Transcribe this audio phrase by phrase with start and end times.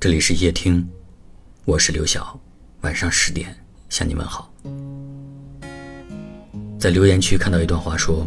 [0.00, 0.88] 这里是夜听，
[1.66, 2.40] 我是刘晓。
[2.80, 3.54] 晚上十点
[3.90, 4.50] 向你问好。
[6.78, 8.26] 在留言区看到一段话，说：“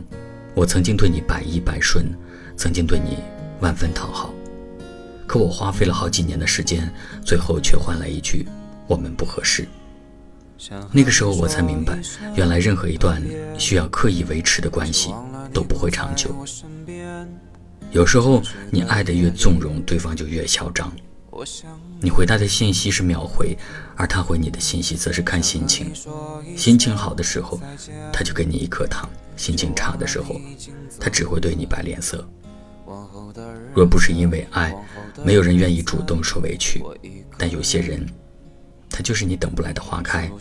[0.53, 2.05] 我曾经对你百依百顺，
[2.55, 3.17] 曾经对你
[3.59, 4.31] 万分讨好，
[5.25, 6.93] 可我花费了好几年的时间，
[7.25, 8.45] 最后却换来一句
[8.85, 9.67] ‘我们不合适’。
[10.93, 11.99] 那个时候我才明白，
[12.35, 13.19] 原来任何一段
[13.57, 15.11] 需要刻意维持的关系
[15.51, 16.45] 都不会长久。
[17.89, 20.93] 有时候你爱得越纵容，对方就越嚣张。”
[22.01, 23.57] 你回他的信息是秒回，
[23.95, 25.91] 而他回你的信息则是看心情。
[26.55, 27.59] 心情好的时候，
[28.11, 30.39] 他就给你一颗糖；心情差的时候，
[30.99, 32.27] 他只会对你摆脸色。
[33.73, 34.75] 若不是因为爱，
[35.23, 36.83] 没有人愿意主动说委屈。
[37.37, 38.07] 但有些人，
[38.89, 40.31] 他就是你等不来的花开，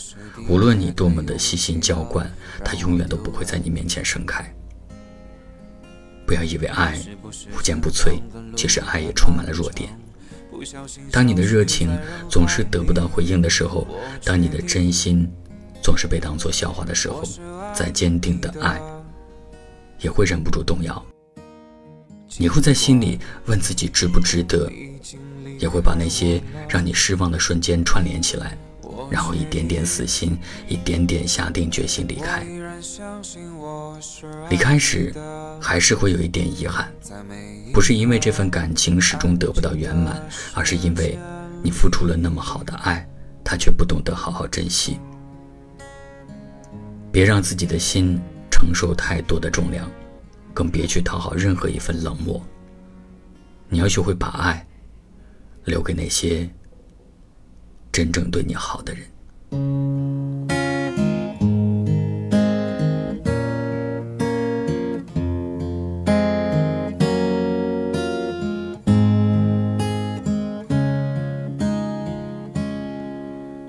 [0.48, 2.30] 无论你多么的细心浇灌，
[2.64, 4.44] 他永远都不会在你面前盛开。
[6.26, 6.98] 不要以为爱
[7.56, 8.20] 无坚不摧，
[8.56, 9.88] 其实爱也充满了弱点。
[11.10, 11.90] 当你的热情
[12.28, 13.86] 总是得不到回应的时候，
[14.24, 15.28] 当你的真心
[15.82, 17.22] 总是被当作笑话的时候，
[17.74, 18.80] 再坚定的爱
[20.00, 21.04] 也会忍不住动摇。
[22.38, 24.70] 你会在心里问自己值不值得，
[25.58, 28.56] 也会把那些让你失望的瞬间串联起来，
[29.10, 32.46] 然后一点点死心，一点点下定决心离开。
[34.50, 35.14] 离开时，
[35.60, 36.92] 还是会有一点遗憾，
[37.72, 40.20] 不是因为这份感情始终得不到圆满，
[40.54, 41.18] 而是因为
[41.62, 43.08] 你付出了那么好的爱，
[43.44, 44.98] 他却不懂得好好珍惜。
[47.12, 48.18] 别让自己的心
[48.50, 49.88] 承受太多的重量，
[50.52, 52.40] 更别去讨好任何一份冷漠。
[53.68, 54.66] 你要学会把爱
[55.64, 56.48] 留给那些
[57.92, 59.02] 真正对你好的人。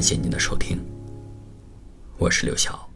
[0.00, 0.82] 感谢您的收听，
[2.16, 2.89] 我是刘晓。